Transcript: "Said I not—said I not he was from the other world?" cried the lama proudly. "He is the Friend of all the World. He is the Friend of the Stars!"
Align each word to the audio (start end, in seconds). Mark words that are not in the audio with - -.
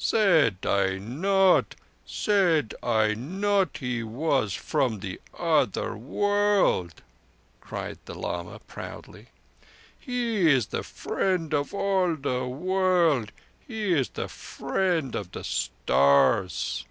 "Said 0.00 0.58
I 0.64 0.98
not—said 0.98 2.72
I 2.84 3.14
not 3.14 3.78
he 3.78 4.04
was 4.04 4.54
from 4.54 5.00
the 5.00 5.20
other 5.36 5.96
world?" 5.96 7.02
cried 7.60 7.98
the 8.04 8.14
lama 8.14 8.60
proudly. 8.60 9.26
"He 9.98 10.52
is 10.52 10.66
the 10.66 10.84
Friend 10.84 11.52
of 11.52 11.74
all 11.74 12.14
the 12.14 12.46
World. 12.46 13.32
He 13.66 13.92
is 13.92 14.10
the 14.10 14.28
Friend 14.28 15.16
of 15.16 15.32
the 15.32 15.42
Stars!" 15.42 16.84